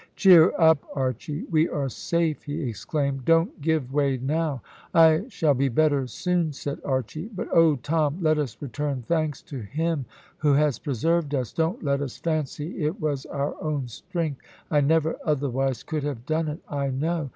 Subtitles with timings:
[0.15, 3.23] "Cheer up, Archy; we are safe," he exclaimed.
[3.23, 4.63] "Don't give way now."
[4.95, 7.75] "I shall be better soon," said Archy; "but oh!
[7.75, 10.07] Tom, let us return thanks to Him
[10.39, 11.53] who has preserved us.
[11.53, 14.41] Don't let us fancy it was our own strength.
[14.71, 17.29] I never otherwise could have done it, I know."